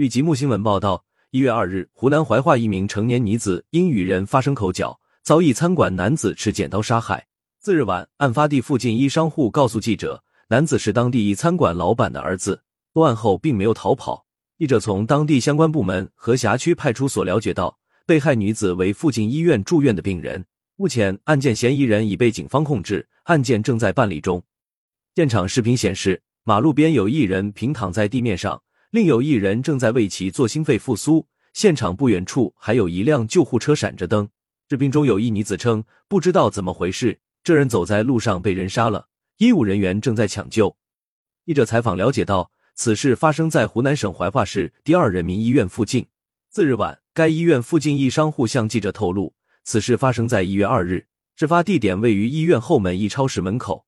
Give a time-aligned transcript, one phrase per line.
[0.00, 7.26] 据吉木新闻报道，一月二日，湖南怀化一名成年女子因与人发生口角，遭一餐馆男子持剪刀杀害。
[7.58, 12.62] 次日晚，案发地附近一商户告诉记者，男子是当地一餐馆老板的儿子。
[12.94, 14.24] 作案后并没有逃跑。
[14.56, 20.42] 记者从当地相关部门和辖区派出所了解到，被害女子为附近医院住院的病人。
[20.76, 24.42] 目前，案件嫌疑人已被警方控制，案件正在办理中。
[25.14, 31.26] 现场视频显示，马路边有一人平躺在地面上，另有一人正在为其做心肺复苏。
[31.52, 34.28] 现场不远处还有一辆救护车闪着灯。
[34.68, 39.08] 视频中有一女子称：“不知道怎么回事，这人走在路上被人杀了，
[39.38, 40.76] 医务人员正在抢救。”
[41.46, 46.06] 记者采访了解到，此事发生在湖南省怀化市第二人民医院附近。
[46.50, 49.34] 次日晚，该医院附近一商户向记者透露。
[49.64, 53.86] 此事发生在一月二日，事发地点位于医院后门一超市门口。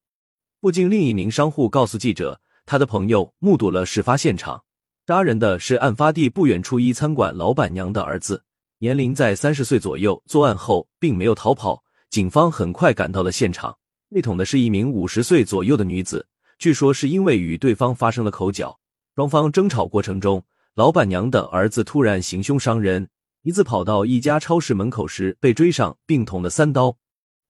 [0.61, 4.65] 附近另一名商户告诉记者，他的朋友目睹了事发现场。
[5.05, 8.41] 杀人的是案发地不远处一餐馆老板娘的儿子，
[8.79, 10.23] 年龄在三十岁左右。
[10.27, 13.77] 作案后并没有逃跑，警方很快赶到了现场。
[14.15, 16.25] 被捅的是一名五十岁左右的女子，
[16.57, 18.79] 据说是因为与对方发生了口角，
[19.17, 20.41] 双方争吵过程中，
[20.77, 23.09] 老板娘的儿子突然行凶伤人。
[23.43, 26.97] 一次跑到一家超市门口时被追上，并捅了三刀。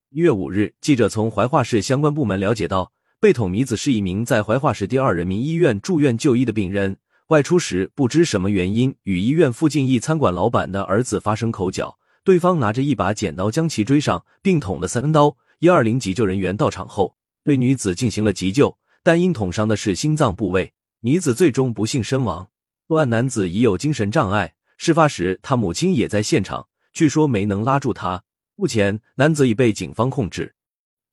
[0.09, 6.97] 一月五日，记者从怀化市相关部门了解到，被捅女子是一名在怀化市第二人民医院住院就医的病人，
[7.33, 15.35] 外出时不知什么原因与医院附近一餐馆老板的儿子发生口角，对方拿着一把剪刀将其追上，并捅了三刀。
[15.59, 22.47] 一二零急救人员到场后，对女子进行了急救，但因捅伤的是心脏部位，女子最终不幸身亡。
[22.87, 24.53] 作案男子已有精神障碍。
[24.77, 28.23] 事发时，他母亲也在现场，据说没能拉住他。
[28.57, 30.55] 目前，男子已被警方控制。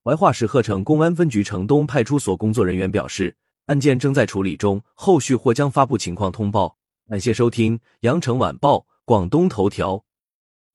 [0.03, 3.37] 怀化市鹤城公安分局城东派出所工作人员表示，
[3.69, 6.75] 案件正在处理中，后续或将发布情况通报。
[7.07, 10.03] 感谢收听《羊城晚报》广东头条，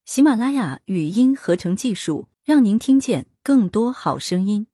[0.05, 4.69] 喜马拉雅语音合成技术，让您听见更多好声音。